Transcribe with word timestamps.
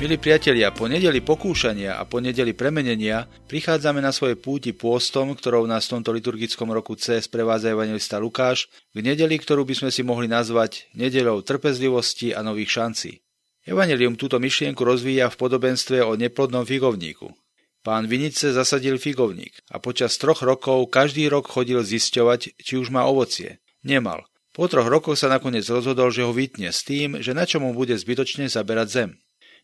Milí 0.00 0.16
priatelia, 0.16 0.72
po 0.72 0.88
nedeli 0.88 1.20
pokúšania 1.20 2.00
a 2.00 2.08
po 2.08 2.24
nedeli 2.24 2.56
premenenia 2.56 3.28
prichádzame 3.52 4.00
na 4.00 4.16
svoje 4.16 4.32
púti 4.32 4.72
pôstom, 4.72 5.36
ktorou 5.36 5.68
nás 5.68 5.84
v 5.84 6.00
tomto 6.00 6.16
liturgickom 6.16 6.72
roku 6.72 6.96
C 6.96 7.20
sprevádza 7.20 7.76
evangelista 7.76 8.16
Lukáš, 8.16 8.72
k 8.96 9.04
nedeli, 9.04 9.36
ktorú 9.36 9.68
by 9.68 9.76
sme 9.76 9.90
si 9.92 10.00
mohli 10.00 10.24
nazvať 10.24 10.88
nedelou 10.96 11.44
trpezlivosti 11.44 12.32
a 12.32 12.40
nových 12.40 12.80
šancí. 12.80 13.20
Evangelium 13.68 14.16
túto 14.16 14.40
myšlienku 14.40 14.80
rozvíja 14.80 15.28
v 15.28 15.36
podobenstve 15.36 16.00
o 16.00 16.16
neplodnom 16.16 16.64
figovníku. 16.64 17.28
Pán 17.84 18.08
Vinice 18.08 18.56
zasadil 18.56 18.96
figovník 18.96 19.52
a 19.68 19.84
počas 19.84 20.16
troch 20.16 20.40
rokov 20.40 20.88
každý 20.88 21.28
rok 21.28 21.44
chodil 21.52 21.84
zisťovať, 21.84 22.56
či 22.56 22.80
už 22.80 22.88
má 22.88 23.04
ovocie. 23.04 23.60
Nemal. 23.84 24.24
Po 24.56 24.64
troch 24.64 24.88
rokoch 24.88 25.20
sa 25.20 25.28
nakoniec 25.28 25.68
rozhodol, 25.68 26.08
že 26.08 26.24
ho 26.24 26.32
vytne 26.32 26.72
s 26.72 26.88
tým, 26.88 27.20
že 27.20 27.36
na 27.36 27.44
čo 27.44 27.60
mu 27.60 27.76
bude 27.76 27.92
zbytočne 28.00 28.48
zaberať 28.48 28.88
zem. 28.88 29.10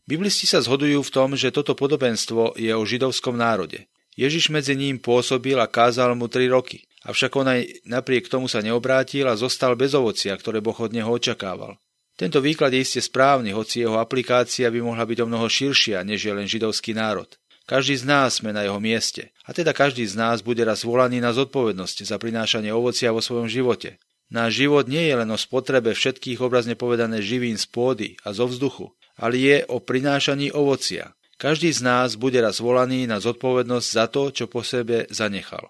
Biblisti 0.06 0.46
sa 0.46 0.62
zhodujú 0.62 1.02
v 1.02 1.10
tom, 1.10 1.34
že 1.34 1.50
toto 1.50 1.74
podobenstvo 1.74 2.54
je 2.54 2.70
o 2.70 2.86
židovskom 2.86 3.34
národe. 3.34 3.90
Ježiš 4.14 4.54
medzi 4.54 4.78
ním 4.78 5.02
pôsobil 5.02 5.58
a 5.58 5.66
kázal 5.66 6.14
mu 6.14 6.30
tri 6.30 6.46
roky, 6.46 6.86
avšak 7.02 7.34
on 7.34 7.50
aj 7.50 7.82
napriek 7.82 8.30
tomu 8.30 8.46
sa 8.46 8.62
neobrátil 8.62 9.26
a 9.26 9.34
zostal 9.34 9.74
bez 9.74 9.98
ovocia, 9.98 10.38
ktoré 10.38 10.62
Boh 10.62 10.78
od 10.78 10.94
neho 10.94 11.10
očakával. 11.10 11.74
Tento 12.14 12.38
výklad 12.38 12.70
je 12.70 12.86
iste 12.86 13.02
správny, 13.02 13.50
hoci 13.50 13.82
jeho 13.82 13.98
aplikácia 13.98 14.70
by 14.70 14.78
mohla 14.78 15.04
byť 15.04 15.18
o 15.20 15.28
mnoho 15.28 15.50
širšia, 15.50 16.06
než 16.06 16.22
je 16.22 16.32
len 16.32 16.46
židovský 16.46 16.94
národ. 16.94 17.28
Každý 17.66 17.98
z 17.98 18.06
nás 18.06 18.38
sme 18.38 18.54
na 18.54 18.62
jeho 18.62 18.78
mieste, 18.78 19.34
a 19.42 19.50
teda 19.50 19.74
každý 19.74 20.06
z 20.06 20.14
nás 20.14 20.38
bude 20.38 20.62
raz 20.62 20.86
volaný 20.86 21.18
na 21.18 21.34
zodpovednosť 21.34 22.06
za 22.06 22.16
prinášanie 22.16 22.70
ovocia 22.70 23.10
vo 23.10 23.18
svojom 23.18 23.50
živote. 23.50 23.98
Náš 24.30 24.64
život 24.64 24.86
nie 24.86 25.02
je 25.02 25.18
len 25.18 25.28
o 25.34 25.36
spotrebe 25.36 25.90
všetkých 25.90 26.38
obrazne 26.40 26.78
povedané 26.78 27.20
živín 27.20 27.58
z 27.58 27.66
pôdy 27.66 28.08
a 28.22 28.30
zo 28.30 28.46
vzduchu, 28.46 28.94
ale 29.16 29.36
je 29.40 29.56
o 29.68 29.80
prinášaní 29.80 30.52
ovocia. 30.52 31.16
Každý 31.36 31.68
z 31.68 31.84
nás 31.84 32.16
bude 32.16 32.40
raz 32.40 32.64
volaný 32.64 33.04
na 33.04 33.20
zodpovednosť 33.20 33.88
za 33.88 34.04
to, 34.08 34.32
čo 34.32 34.48
po 34.48 34.64
sebe 34.64 35.04
zanechal. 35.12 35.68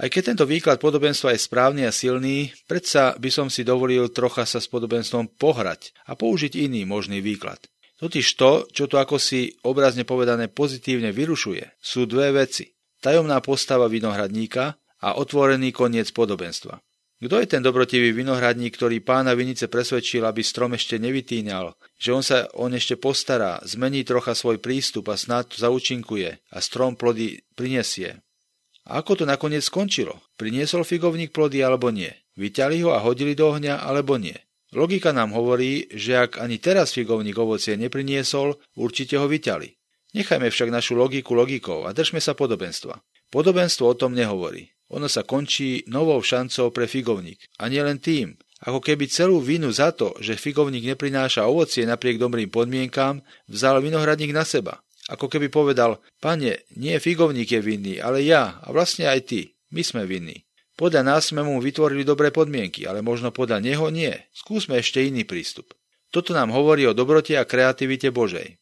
Aj 0.00 0.08
keď 0.08 0.32
tento 0.32 0.48
výklad 0.48 0.80
podobenstva 0.80 1.36
je 1.36 1.44
správny 1.44 1.84
a 1.84 1.92
silný, 1.92 2.48
predsa 2.64 3.12
by 3.20 3.28
som 3.28 3.52
si 3.52 3.60
dovolil 3.68 4.08
trocha 4.08 4.48
sa 4.48 4.56
s 4.56 4.64
podobenstvom 4.72 5.36
pohrať 5.36 5.92
a 6.08 6.16
použiť 6.16 6.56
iný 6.56 6.88
možný 6.88 7.20
výklad. 7.20 7.60
Totiž 8.00 8.26
to, 8.40 8.64
čo 8.72 8.88
to 8.88 8.96
ako 8.96 9.20
si 9.20 9.52
obrazne 9.60 10.08
povedané 10.08 10.48
pozitívne 10.48 11.12
vyrušuje, 11.12 11.76
sú 11.84 12.08
dve 12.08 12.32
veci. 12.32 12.72
Tajomná 13.04 13.44
postava 13.44 13.92
vinohradníka 13.92 14.80
a 15.04 15.20
otvorený 15.20 15.68
koniec 15.76 16.08
podobenstva. 16.16 16.80
Kto 17.20 17.36
je 17.36 17.52
ten 17.52 17.60
dobrotivý 17.60 18.16
vinohradník, 18.16 18.80
ktorý 18.80 19.04
pána 19.04 19.36
vinice 19.36 19.68
presvedčil, 19.68 20.24
aby 20.24 20.40
strom 20.40 20.72
ešte 20.72 20.96
nevytínal, 20.96 21.76
že 22.00 22.16
on 22.16 22.24
sa 22.24 22.48
on 22.56 22.72
ešte 22.72 22.96
postará, 22.96 23.60
zmení 23.60 24.08
trocha 24.08 24.32
svoj 24.32 24.56
prístup 24.56 25.12
a 25.12 25.20
snad 25.20 25.52
zaučinkuje 25.52 26.40
a 26.48 26.58
strom 26.64 26.96
plody 26.96 27.44
prinesie. 27.52 28.24
A 28.88 29.04
ako 29.04 29.20
to 29.20 29.24
nakoniec 29.28 29.60
skončilo? 29.60 30.16
Priniesol 30.40 30.80
figovník 30.80 31.36
plody 31.36 31.60
alebo 31.60 31.92
nie? 31.92 32.08
Vyťali 32.40 32.80
ho 32.88 32.96
a 32.96 33.04
hodili 33.04 33.36
do 33.36 33.52
ohňa 33.52 33.84
alebo 33.84 34.16
nie? 34.16 34.40
Logika 34.72 35.12
nám 35.12 35.36
hovorí, 35.36 35.92
že 35.92 36.16
ak 36.16 36.40
ani 36.40 36.56
teraz 36.56 36.96
figovník 36.96 37.36
ovocie 37.36 37.76
nepriniesol, 37.76 38.56
určite 38.80 39.20
ho 39.20 39.28
vyťali. 39.28 39.68
Nechajme 40.16 40.48
však 40.48 40.72
našu 40.72 40.96
logiku 40.96 41.36
logikou 41.36 41.84
a 41.84 41.92
držme 41.92 42.18
sa 42.18 42.32
podobenstva. 42.32 42.96
Podobenstvo 43.28 43.92
o 43.92 43.98
tom 43.98 44.16
nehovorí. 44.16 44.72
Ono 44.90 45.06
sa 45.06 45.22
končí 45.22 45.86
novou 45.86 46.18
šancou 46.18 46.74
pre 46.74 46.90
figovník. 46.90 47.38
A 47.62 47.70
nielen 47.70 48.02
tým, 48.02 48.34
ako 48.60 48.84
keby 48.84 49.08
celú 49.08 49.40
vinu 49.40 49.72
za 49.72 49.94
to, 49.94 50.12
že 50.20 50.36
figovník 50.36 50.84
neprináša 50.84 51.48
ovocie 51.48 51.88
napriek 51.88 52.20
dobrým 52.20 52.52
podmienkám, 52.52 53.24
vzal 53.48 53.80
vinohradník 53.80 54.36
na 54.36 54.44
seba. 54.44 54.84
Ako 55.08 55.32
keby 55.32 55.48
povedal, 55.48 55.98
pane, 56.20 56.68
nie 56.76 56.94
figovník 57.00 57.56
je 57.56 57.60
vinný, 57.64 57.94
ale 57.98 58.22
ja 58.22 58.60
a 58.60 58.68
vlastne 58.70 59.08
aj 59.08 59.32
ty. 59.32 59.40
My 59.72 59.80
sme 59.80 60.04
vinní. 60.04 60.44
Podľa 60.76 61.02
nás 61.06 61.30
sme 61.30 61.40
mu 61.40 61.60
vytvorili 61.60 62.04
dobré 62.04 62.32
podmienky, 62.32 62.84
ale 62.84 63.00
možno 63.00 63.32
podľa 63.32 63.60
neho 63.64 63.88
nie. 63.88 64.12
Skúsme 64.32 64.80
ešte 64.80 65.02
iný 65.04 65.24
prístup. 65.24 65.72
Toto 66.10 66.34
nám 66.34 66.50
hovorí 66.50 66.84
o 66.84 66.96
dobrote 66.96 67.38
a 67.38 67.46
kreativite 67.46 68.10
Božej. 68.10 68.58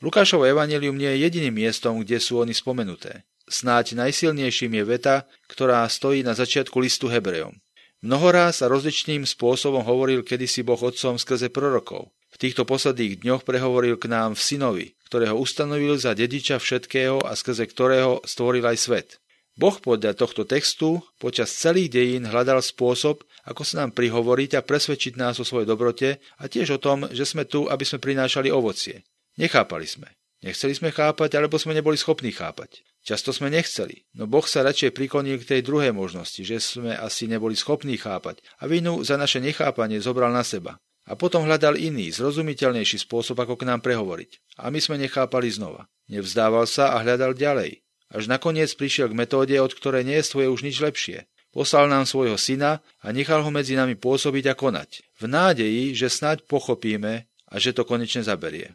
Lukášovo 0.00 0.44
evanelium 0.44 0.96
nie 0.96 1.08
je 1.16 1.22
jediným 1.28 1.54
miestom, 1.56 2.00
kde 2.00 2.20
sú 2.20 2.40
oni 2.40 2.52
spomenuté. 2.52 3.24
Snáď 3.46 3.94
najsilnejším 3.94 4.82
je 4.82 4.84
veta, 4.84 5.16
ktorá 5.46 5.86
stojí 5.86 6.26
na 6.26 6.34
začiatku 6.34 6.82
listu 6.82 7.06
Hebrejom. 7.06 7.54
Mnohoráz 8.02 8.60
a 8.60 8.70
rozličným 8.70 9.22
spôsobom 9.22 9.86
hovoril 9.86 10.26
kedysi 10.26 10.66
Boh 10.66 10.78
otcom 10.78 11.16
skrze 11.16 11.48
prorokov. 11.48 12.10
V 12.34 12.36
týchto 12.42 12.68
posledných 12.68 13.24
dňoch 13.24 13.42
prehovoril 13.48 13.96
k 13.96 14.12
nám 14.12 14.36
v 14.36 14.44
synovi, 14.44 14.86
ktorého 15.08 15.38
ustanovil 15.38 15.96
za 15.96 16.12
dediča 16.12 16.60
všetkého 16.60 17.24
a 17.24 17.32
skrze 17.32 17.64
ktorého 17.64 18.20
stvoril 18.26 18.66
aj 18.66 18.76
svet. 18.76 19.08
Boh 19.56 19.72
podľa 19.72 20.12
tohto 20.12 20.44
textu 20.44 21.00
počas 21.16 21.48
celých 21.48 21.96
dejín 21.96 22.28
hľadal 22.28 22.60
spôsob, 22.60 23.24
ako 23.48 23.62
sa 23.64 23.86
nám 23.86 23.96
prihovoriť 23.96 24.60
a 24.60 24.66
presvedčiť 24.66 25.16
nás 25.16 25.40
o 25.40 25.48
svojej 25.48 25.64
dobrote 25.64 26.20
a 26.36 26.44
tiež 26.44 26.76
o 26.76 26.82
tom, 26.82 27.08
že 27.08 27.24
sme 27.24 27.48
tu, 27.48 27.64
aby 27.64 27.86
sme 27.88 28.04
prinášali 28.04 28.52
ovocie. 28.52 29.08
Nechápali 29.40 29.88
sme. 29.88 30.15
Nechceli 30.44 30.76
sme 30.76 30.92
chápať, 30.92 31.40
alebo 31.40 31.56
sme 31.56 31.72
neboli 31.72 31.96
schopní 31.96 32.32
chápať. 32.32 32.84
Často 33.06 33.30
sme 33.30 33.54
nechceli, 33.54 34.02
no 34.18 34.26
Boh 34.26 34.42
sa 34.42 34.66
radšej 34.66 34.90
priklonil 34.90 35.38
k 35.38 35.48
tej 35.48 35.60
druhej 35.62 35.94
možnosti, 35.94 36.42
že 36.42 36.58
sme 36.58 36.90
asi 36.98 37.30
neboli 37.30 37.54
schopní 37.54 37.94
chápať 37.94 38.42
a 38.58 38.66
vinu 38.66 39.06
za 39.06 39.14
naše 39.14 39.38
nechápanie 39.38 40.02
zobral 40.02 40.34
na 40.34 40.42
seba. 40.42 40.82
A 41.06 41.14
potom 41.14 41.46
hľadal 41.46 41.78
iný, 41.78 42.10
zrozumiteľnejší 42.10 43.06
spôsob, 43.06 43.38
ako 43.38 43.62
k 43.62 43.70
nám 43.70 43.78
prehovoriť. 43.78 44.58
A 44.58 44.74
my 44.74 44.82
sme 44.82 44.98
nechápali 44.98 45.46
znova. 45.54 45.86
Nevzdával 46.10 46.66
sa 46.66 46.98
a 46.98 47.06
hľadal 47.06 47.38
ďalej. 47.38 47.86
Až 48.10 48.26
nakoniec 48.26 48.74
prišiel 48.74 49.14
k 49.14 49.18
metóde, 49.18 49.54
od 49.54 49.70
ktorej 49.70 50.02
nie 50.02 50.18
je 50.18 50.50
už 50.50 50.66
nič 50.66 50.82
lepšie. 50.82 51.30
Poslal 51.54 51.86
nám 51.86 52.10
svojho 52.10 52.34
syna 52.34 52.82
a 53.00 53.14
nechal 53.14 53.46
ho 53.46 53.50
medzi 53.54 53.78
nami 53.78 53.94
pôsobiť 53.94 54.50
a 54.50 54.54
konať. 54.58 55.06
V 55.22 55.24
nádeji, 55.30 55.94
že 55.94 56.10
snáď 56.10 56.42
pochopíme 56.44 57.30
a 57.46 57.54
že 57.62 57.70
to 57.70 57.86
konečne 57.86 58.26
zaberie. 58.26 58.74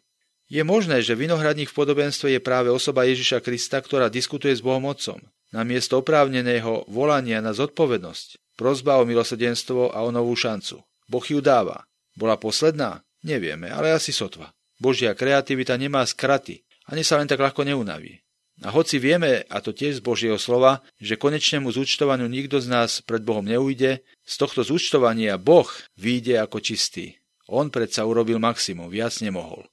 Je 0.52 0.68
možné, 0.68 1.00
že 1.00 1.16
vinohradník 1.16 1.72
v 1.72 1.78
podobenstve 1.80 2.36
je 2.36 2.44
práve 2.44 2.68
osoba 2.68 3.08
Ježiša 3.08 3.40
Krista, 3.40 3.80
ktorá 3.80 4.12
diskutuje 4.12 4.52
s 4.52 4.60
Bohom 4.60 4.84
Otcom. 4.84 5.24
Namiesto 5.56 6.04
oprávneného 6.04 6.92
volania 6.92 7.40
na 7.40 7.56
zodpovednosť, 7.56 8.60
prozba 8.60 9.00
o 9.00 9.08
milosedenstvo 9.08 9.96
a 9.96 10.04
o 10.04 10.12
novú 10.12 10.36
šancu. 10.36 10.84
Boh 11.08 11.24
ju 11.24 11.40
dáva. 11.40 11.88
Bola 12.20 12.36
posledná? 12.36 13.00
Nevieme, 13.24 13.72
ale 13.72 13.96
asi 13.96 14.12
sotva. 14.12 14.52
Božia 14.76 15.16
kreativita 15.16 15.80
nemá 15.80 16.04
skraty, 16.04 16.68
ani 16.84 17.08
sa 17.08 17.16
len 17.16 17.32
tak 17.32 17.40
ľahko 17.40 17.64
neunaví. 17.64 18.20
A 18.60 18.76
hoci 18.76 19.00
vieme, 19.00 19.48
a 19.48 19.64
to 19.64 19.72
tiež 19.72 20.00
z 20.00 20.06
Božieho 20.06 20.36
slova, 20.36 20.84
že 21.00 21.16
konečnému 21.16 21.72
zúčtovaniu 21.72 22.28
nikto 22.28 22.60
z 22.60 22.68
nás 22.68 23.00
pred 23.00 23.24
Bohom 23.24 23.48
neujde, 23.48 24.04
z 24.28 24.34
tohto 24.36 24.68
zúčtovania 24.68 25.40
Boh 25.40 25.72
vyjde 25.96 26.44
ako 26.44 26.60
čistý. 26.60 27.24
On 27.48 27.72
predsa 27.72 28.04
urobil 28.04 28.36
maximum, 28.36 28.92
viac 28.92 29.16
nemohol. 29.24 29.72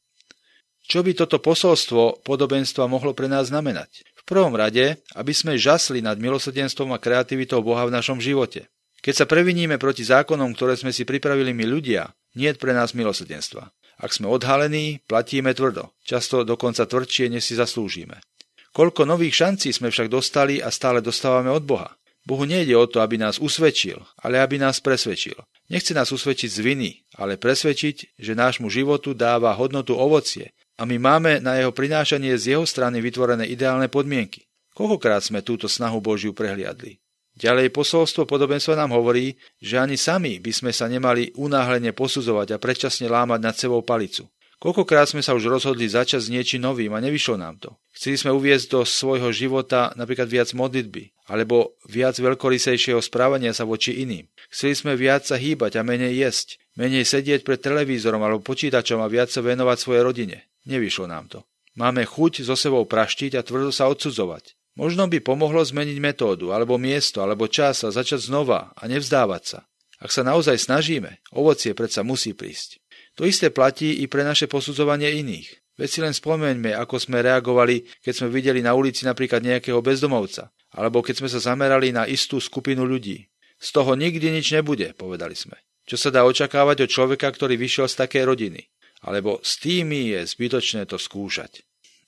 Čo 0.89 1.05
by 1.05 1.13
toto 1.13 1.37
posolstvo 1.37 2.25
podobenstva 2.25 2.89
mohlo 2.89 3.13
pre 3.13 3.29
nás 3.29 3.53
znamenať? 3.53 4.09
V 4.17 4.23
prvom 4.25 4.57
rade, 4.57 4.97
aby 5.13 5.37
sme 5.37 5.61
žasli 5.61 6.01
nad 6.01 6.17
milosedenstvom 6.17 6.97
a 6.97 6.99
kreativitou 6.99 7.61
Boha 7.61 7.85
v 7.85 7.93
našom 7.93 8.25
živote. 8.25 8.73
Keď 9.05 9.15
sa 9.15 9.27
previníme 9.29 9.77
proti 9.77 10.01
zákonom, 10.09 10.57
ktoré 10.57 10.81
sme 10.81 10.89
si 10.89 11.05
pripravili 11.05 11.53
my 11.53 11.69
ľudia, 11.69 12.09
nie 12.41 12.49
je 12.49 12.57
pre 12.57 12.73
nás 12.73 12.97
milosedenstva. 12.97 13.69
Ak 14.01 14.17
sme 14.17 14.33
odhalení, 14.33 15.05
platíme 15.05 15.53
tvrdo, 15.53 15.93
často 16.09 16.41
dokonca 16.41 16.89
tvrdšie, 16.89 17.37
než 17.37 17.45
si 17.45 17.55
zaslúžime. 17.61 18.25
Koľko 18.73 19.05
nových 19.05 19.45
šancí 19.45 19.69
sme 19.77 19.93
však 19.93 20.09
dostali 20.09 20.57
a 20.65 20.73
stále 20.73 21.05
dostávame 21.05 21.53
od 21.53 21.69
Boha. 21.69 22.01
Bohu 22.25 22.49
nejde 22.49 22.73
o 22.77 22.89
to, 22.89 23.05
aby 23.05 23.21
nás 23.21 23.37
usvedčil, 23.37 24.01
ale 24.25 24.41
aby 24.41 24.57
nás 24.57 24.81
presvedčil. 24.81 25.37
Nechce 25.69 25.93
nás 25.93 26.09
usvedčiť 26.13 26.49
z 26.49 26.61
viny, 26.65 26.91
ale 27.21 27.37
presvedčiť, 27.37 28.17
že 28.17 28.33
nášmu 28.33 28.73
životu 28.73 29.13
dáva 29.13 29.53
hodnotu 29.53 29.97
ovocie, 29.97 30.53
a 30.79 30.87
my 30.87 30.97
máme 30.97 31.43
na 31.43 31.59
jeho 31.59 31.75
prinášanie 31.75 32.39
z 32.39 32.55
jeho 32.55 32.65
strany 32.65 33.03
vytvorené 33.03 33.51
ideálne 33.51 33.91
podmienky. 33.91 34.47
Koľkokrát 34.79 35.27
sme 35.27 35.43
túto 35.43 35.67
snahu 35.67 35.99
Božiu 35.99 36.31
prehliadli? 36.31 37.03
Ďalej 37.39 37.75
posolstvo 37.75 38.27
podobenstva 38.27 38.79
nám 38.79 38.95
hovorí, 38.95 39.39
že 39.59 39.79
ani 39.79 39.99
sami 39.99 40.39
by 40.39 40.51
sme 40.55 40.71
sa 40.75 40.91
nemali 40.91 41.35
unáhlene 41.39 41.91
posudzovať 41.95 42.55
a 42.55 42.63
predčasne 42.63 43.11
lámať 43.11 43.41
nad 43.43 43.55
sebou 43.55 43.83
palicu. 43.83 44.27
Koľkokrát 44.59 45.07
sme 45.07 45.23
sa 45.23 45.39
už 45.39 45.47
rozhodli 45.47 45.87
začať 45.87 46.19
s 46.19 46.33
niečím 46.35 46.67
novým 46.67 46.91
a 46.91 46.99
nevyšlo 46.99 47.39
nám 47.39 47.63
to. 47.63 47.79
Chceli 47.95 48.19
sme 48.19 48.35
uviezť 48.35 48.67
do 48.75 48.83
svojho 48.83 49.31
života 49.31 49.95
napríklad 49.95 50.27
viac 50.27 50.51
modlitby, 50.51 51.15
alebo 51.31 51.79
viac 51.87 52.19
veľkorysejšieho 52.19 52.99
správania 52.99 53.55
sa 53.55 53.63
voči 53.63 54.03
iným. 54.03 54.27
Chceli 54.51 54.75
sme 54.75 54.93
viac 54.99 55.31
sa 55.31 55.39
hýbať 55.39 55.79
a 55.79 55.87
menej 55.87 56.27
jesť, 56.27 56.59
menej 56.75 57.07
sedieť 57.07 57.47
pred 57.47 57.63
televízorom 57.63 58.19
alebo 58.19 58.43
počítačom 58.43 58.99
a 58.99 59.07
viac 59.07 59.31
sa 59.31 59.47
venovať 59.47 59.79
svojej 59.79 60.03
rodine. 60.03 60.48
Nevyšlo 60.69 61.09
nám 61.09 61.33
to. 61.33 61.49
Máme 61.81 62.05
chuť 62.05 62.45
so 62.45 62.53
sebou 62.53 62.85
praštiť 62.85 63.41
a 63.41 63.47
tvrdo 63.47 63.73
sa 63.73 63.89
odsudzovať. 63.89 64.53
Možno 64.77 65.11
by 65.11 65.19
pomohlo 65.25 65.65
zmeniť 65.65 65.99
metódu, 65.99 66.55
alebo 66.55 66.79
miesto, 66.79 67.25
alebo 67.25 67.51
čas 67.51 67.83
a 67.83 67.91
začať 67.91 68.31
znova 68.31 68.71
a 68.77 68.83
nevzdávať 68.87 69.43
sa. 69.43 69.61
Ak 69.99 70.15
sa 70.15 70.23
naozaj 70.23 70.55
snažíme, 70.61 71.19
ovocie 71.35 71.75
predsa 71.75 72.07
musí 72.07 72.31
prísť. 72.31 72.79
To 73.19 73.27
isté 73.27 73.51
platí 73.51 73.99
i 73.99 74.07
pre 74.07 74.23
naše 74.23 74.47
posudzovanie 74.47 75.11
iných. 75.19 75.51
Veď 75.75 75.89
si 75.91 75.99
len 76.03 76.15
spomeňme, 76.15 76.75
ako 76.75 76.99
sme 77.03 77.23
reagovali, 77.23 77.87
keď 78.03 78.13
sme 78.15 78.29
videli 78.31 78.63
na 78.63 78.79
ulici 78.79 79.03
napríklad 79.03 79.43
nejakého 79.43 79.83
bezdomovca, 79.83 80.55
alebo 80.75 81.03
keď 81.03 81.23
sme 81.23 81.29
sa 81.31 81.43
zamerali 81.43 81.91
na 81.91 82.07
istú 82.07 82.39
skupinu 82.39 82.87
ľudí. 82.87 83.27
Z 83.59 83.75
toho 83.75 83.99
nikdy 83.99 84.31
nič 84.31 84.55
nebude, 84.55 84.95
povedali 84.95 85.35
sme. 85.35 85.59
Čo 85.89 85.99
sa 85.99 86.11
dá 86.15 86.23
očakávať 86.23 86.87
od 86.87 86.91
človeka, 86.91 87.27
ktorý 87.31 87.59
vyšiel 87.59 87.91
z 87.91 87.99
takej 88.07 88.23
rodiny? 88.27 88.71
Alebo 89.05 89.39
s 89.43 89.63
tými 89.63 90.11
je 90.15 90.27
zbytočné 90.27 90.87
to 90.91 90.99
skúšať. 90.99 91.63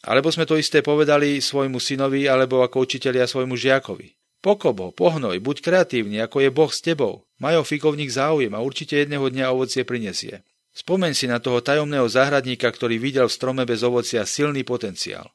Alebo 0.06 0.32
sme 0.32 0.48
to 0.48 0.56
isté 0.56 0.80
povedali 0.80 1.38
svojmu 1.38 1.76
synovi 1.76 2.24
alebo 2.24 2.64
ako 2.64 2.88
učitelia 2.88 3.28
svojmu 3.28 3.54
žiakovi. 3.54 4.16
Pokobo, 4.40 4.88
pohnoj, 4.96 5.36
buď 5.44 5.56
kreatívny, 5.60 6.16
ako 6.24 6.40
je 6.40 6.50
Boh 6.50 6.72
s 6.72 6.80
tebou. 6.80 7.28
Majo 7.36 7.60
fikovník 7.60 8.08
záujem 8.08 8.56
a 8.56 8.64
určite 8.64 8.96
jedného 8.96 9.28
dňa 9.28 9.52
ovocie 9.52 9.84
prinesie. 9.84 10.40
Spomeň 10.72 11.12
si 11.12 11.28
na 11.28 11.36
toho 11.44 11.60
tajomného 11.60 12.08
záhradníka, 12.08 12.72
ktorý 12.72 12.96
videl 12.96 13.28
v 13.28 13.36
strome 13.36 13.68
bez 13.68 13.84
ovocia 13.84 14.24
silný 14.24 14.64
potenciál. 14.64 15.28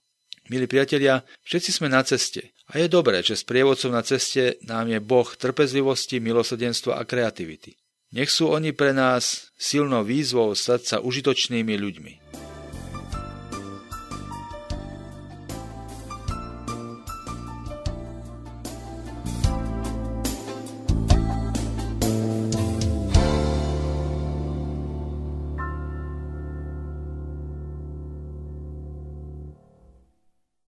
Milí 0.49 0.65
priatelia, 0.65 1.21
všetci 1.45 1.69
sme 1.69 1.89
na 1.89 2.01
ceste 2.01 2.53
a 2.73 2.81
je 2.81 2.89
dobré, 2.89 3.21
že 3.21 3.37
s 3.37 3.45
prievodcom 3.45 3.93
na 3.93 4.01
ceste 4.01 4.57
nám 4.65 4.89
je 4.89 4.97
Boh 4.97 5.25
trpezlivosti, 5.25 6.17
milosrdenstva 6.17 6.97
a 6.97 7.05
kreativity. 7.05 7.77
Nech 8.13 8.29
sú 8.29 8.53
oni 8.53 8.75
pre 8.75 8.93
nás 8.93 9.49
silnou 9.57 10.05
výzvou 10.05 10.53
stať 10.53 10.81
sa 10.85 10.97
užitočnými 11.01 11.73
ľuďmi. 11.73 12.44